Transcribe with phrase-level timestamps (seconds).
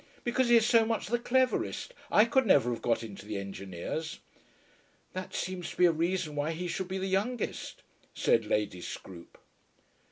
[0.23, 1.93] "Because he is so much the cleverest.
[2.09, 4.17] I could never have got into the Engineers."
[5.13, 9.37] "That seems to be a reason why he should be the youngest," said Lady Scroope.